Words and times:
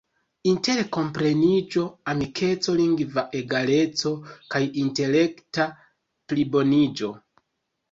interkompreniĝo, 0.51 1.83
amikeco, 2.13 2.75
lingva 2.79 3.25
egaleco, 3.41 4.15
kaj 4.57 4.63
intelekta 4.87 5.71
pliboniĝo. 6.33 7.15